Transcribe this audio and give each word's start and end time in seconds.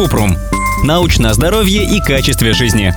Купрум. 0.00 0.34
Научное 0.82 1.34
здоровье 1.34 1.84
и 1.84 2.00
качестве 2.00 2.54
жизни. 2.54 2.94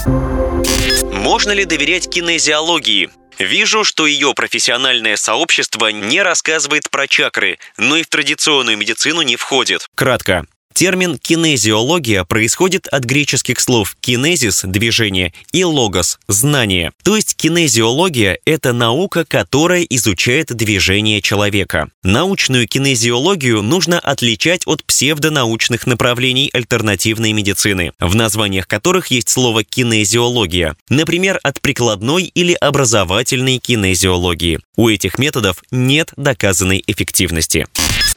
Можно 1.13 1.51
ли 1.51 1.65
доверять 1.65 2.09
кинезиологии? 2.09 3.09
Вижу, 3.37 3.83
что 3.83 4.07
ее 4.07 4.33
профессиональное 4.33 5.17
сообщество 5.17 5.87
не 5.87 6.21
рассказывает 6.21 6.89
про 6.89 7.09
чакры, 7.09 7.59
но 7.75 7.97
и 7.97 8.03
в 8.03 8.07
традиционную 8.07 8.77
медицину 8.77 9.21
не 9.21 9.35
входит. 9.35 9.89
Кратко. 9.95 10.45
Термин 10.73 11.19
«кинезиология» 11.19 12.23
происходит 12.23 12.87
от 12.87 13.03
греческих 13.03 13.59
слов 13.59 13.95
«кинезис»— 14.01 14.61
движение 14.63 15.31
и 15.51 15.63
«логос»— 15.63 16.17
знание. 16.27 16.91
То 17.03 17.15
есть 17.15 17.35
кинезиология— 17.35 18.39
это 18.45 18.73
наука, 18.73 19.23
которая 19.23 19.83
изучает 19.83 20.47
движение 20.47 21.21
человека. 21.21 21.89
Научную 22.01 22.67
кинезиологию 22.67 23.61
нужно 23.61 23.99
отличать 23.99 24.63
от 24.65 24.83
псевдонаучных 24.83 25.85
направлений 25.85 26.49
альтернативной 26.51 27.33
медицины, 27.33 27.91
в 27.99 28.15
названиях 28.15 28.67
которых 28.67 29.07
есть 29.07 29.29
слово 29.29 29.63
«кинезиология», 29.63 30.75
например, 30.89 31.39
от 31.43 31.61
прикладной 31.61 32.23
или 32.23 32.53
образовательной 32.53 33.59
кинезиологии. 33.59 34.59
У 34.75 34.89
этих 34.89 35.19
методов 35.19 35.63
нет 35.69 36.13
доказанной 36.17 36.83
эффективности. 36.87 37.67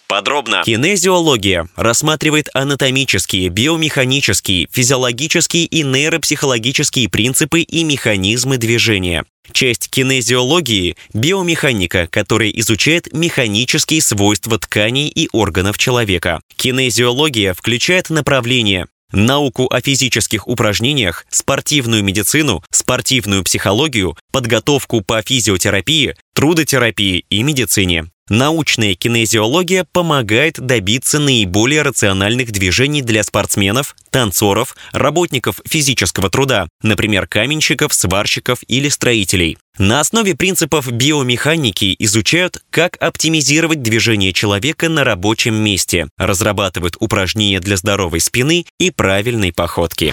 Подробно. 0.09 0.63
Кинезиология 0.65 1.69
рассматривает 1.75 2.49
анатомические, 2.55 3.49
биомеханические, 3.49 4.69
физиологические 4.71 5.65
и 5.65 5.83
нейропсихологические 5.83 7.09
принципы 7.09 7.61
и 7.61 7.83
механизмы 7.83 8.57
движения. 8.57 9.25
Часть 9.53 9.89
кинезиологии– 9.91 10.97
биомеханика, 11.15 12.07
которая 12.09 12.51
изучает 12.51 13.13
механические 13.13 14.01
свойства 14.01 14.59
тканей 14.59 15.09
и 15.09 15.29
органов 15.33 15.79
человека. 15.79 16.41
Кинезиология 16.57 17.55
включает 17.55 18.11
направления 18.11 18.87
науку 19.13 19.67
о 19.73 19.81
физических 19.81 20.49
упражнениях, 20.49 21.27
спортивную 21.31 22.03
медицину, 22.03 22.63
спортивную 22.71 23.45
психологию, 23.45 24.17
подготовку 24.33 25.01
по 25.01 25.23
физиотерапии, 25.23 26.17
трудотерапии 26.37 27.25
и 27.31 27.43
медицине. 27.43 28.11
Научная 28.29 28.95
кинезиология 28.95 29.87
помогает 29.91 30.61
добиться 30.61 31.19
наиболее 31.19 31.81
рациональных 31.81 32.53
движений 32.53 33.01
для 33.01 33.23
спортсменов, 33.23 33.97
танцоров, 34.11 34.77
работников 34.93 35.63
физического 35.65 36.29
труда, 36.29 36.69
например, 36.83 37.27
каменщиков, 37.27 37.95
сварщиков 37.95 38.59
или 38.69 38.91
строителей. 38.91 39.57
На 39.79 40.01
основе 40.01 40.35
принципов 40.35 40.93
биомеханики 40.93 41.97
изучают, 42.01 42.63
как 42.69 42.99
оптимизировать 43.01 43.81
движение 43.81 44.35
человека 44.35 44.91
на 44.91 45.05
рабочем 45.05 45.55
месте, 45.55 46.09
разрабатывают 46.19 46.97
упражнения 47.01 47.61
для 47.61 47.79
здоровой 47.79 48.21
спины 48.21 48.67
и 48.79 48.91
правильной 48.91 49.55
походки. 49.55 50.13